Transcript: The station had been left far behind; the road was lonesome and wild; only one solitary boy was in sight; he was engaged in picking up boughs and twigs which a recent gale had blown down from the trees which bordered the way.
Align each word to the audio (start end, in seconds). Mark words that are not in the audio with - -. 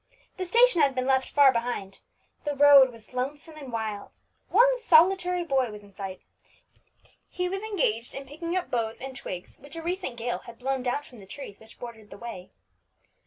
The 0.37 0.45
station 0.45 0.81
had 0.81 0.95
been 0.95 1.05
left 1.05 1.29
far 1.29 1.51
behind; 1.51 1.99
the 2.43 2.55
road 2.55 2.91
was 2.91 3.13
lonesome 3.13 3.55
and 3.55 3.71
wild; 3.71 4.21
only 4.49 4.55
one 4.71 4.79
solitary 4.79 5.43
boy 5.43 5.69
was 5.69 5.83
in 5.83 5.93
sight; 5.93 6.21
he 7.29 7.47
was 7.47 7.61
engaged 7.61 8.15
in 8.15 8.25
picking 8.25 8.55
up 8.57 8.71
boughs 8.71 8.99
and 8.99 9.15
twigs 9.15 9.57
which 9.59 9.75
a 9.75 9.83
recent 9.83 10.17
gale 10.17 10.39
had 10.39 10.57
blown 10.57 10.81
down 10.81 11.03
from 11.03 11.19
the 11.19 11.27
trees 11.27 11.59
which 11.59 11.77
bordered 11.77 12.09
the 12.09 12.17
way. 12.17 12.49